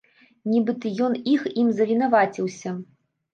[0.53, 2.75] Нібыта, ён іх ім завінаваціўся.